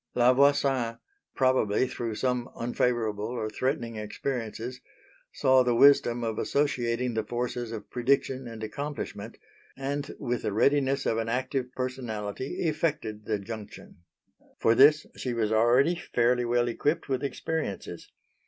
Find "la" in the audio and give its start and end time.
0.15-0.33